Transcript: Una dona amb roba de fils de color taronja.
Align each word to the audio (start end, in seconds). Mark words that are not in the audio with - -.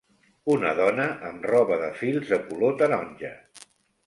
Una 0.53 0.71
dona 0.79 1.05
amb 1.31 1.45
roba 1.51 1.77
de 1.83 1.91
fils 2.01 2.33
de 2.33 2.41
color 2.49 2.75
taronja. 2.81 3.33